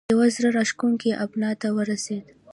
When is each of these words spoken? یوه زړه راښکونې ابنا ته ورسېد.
یوه 0.13 0.27
زړه 0.35 0.49
راښکونې 0.55 1.11
ابنا 1.23 1.51
ته 1.61 1.67
ورسېد. 1.75 2.25